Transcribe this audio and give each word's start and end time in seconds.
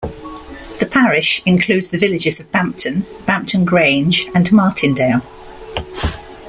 The 0.79 0.89
parish 0.91 1.43
includes 1.45 1.91
the 1.91 1.97
villages 1.99 2.39
of 2.39 2.51
Bampton, 2.51 3.05
Bampton 3.27 3.65
Grange 3.65 4.25
and 4.33 4.51
Martindale. 4.51 5.21